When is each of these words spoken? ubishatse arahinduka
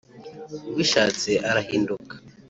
ubishatse 0.71 1.31
arahinduka 1.49 2.13